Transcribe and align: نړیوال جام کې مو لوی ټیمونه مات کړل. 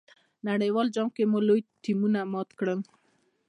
نړیوال 0.49 0.87
جام 0.95 1.07
کې 1.15 1.23
مو 1.31 1.39
لوی 1.47 1.61
ټیمونه 1.83 2.19
مات 2.33 2.49
کړل. 2.59 2.79